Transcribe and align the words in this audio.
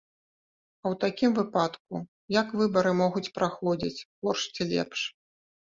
А 0.85 0.87
ў 0.93 0.99
такім 1.03 1.35
выпадку, 1.41 2.01
як 2.39 2.47
выбары 2.63 2.91
могуць 3.05 3.27
праходзіць 3.39 3.97
горш 4.21 4.41
ці 4.55 4.71
лепш? 4.75 4.99